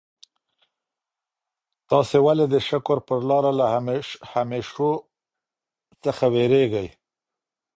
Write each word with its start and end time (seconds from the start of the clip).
تاسي 1.89 2.17
ولي 2.25 2.45
د 2.49 2.55
شکر 2.69 2.97
پر 3.07 3.19
لاره 3.29 3.51
له 3.59 3.65
همېشهو 4.33 4.89
څخه 6.03 6.23
وېرېږئ؟ 6.33 6.87